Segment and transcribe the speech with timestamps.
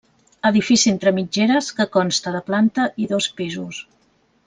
[0.49, 3.85] Edifici entre mitgeres que consta de planta i dos pisos.